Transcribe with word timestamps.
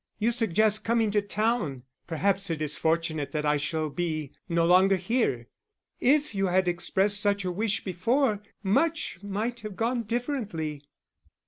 You 0.17 0.31
suggest 0.31 0.83
coming 0.83 1.11
to 1.11 1.21
town 1.21 1.83
perhaps 2.07 2.49
it 2.49 2.59
is 2.59 2.75
fortunate 2.75 3.31
that 3.33 3.45
I 3.45 3.57
shall 3.57 3.87
be 3.91 4.31
no 4.49 4.65
longer 4.65 4.95
here. 4.95 5.47
If 5.99 6.33
you 6.33 6.47
had 6.47 6.67
expressed 6.67 7.21
such 7.21 7.45
a 7.45 7.51
wish 7.51 7.83
before, 7.83 8.41
much 8.63 9.19
might 9.21 9.59
have 9.59 9.75
gone 9.75 10.01
differently. 10.01 10.81